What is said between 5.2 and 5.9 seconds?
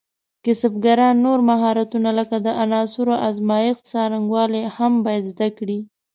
زده کړي.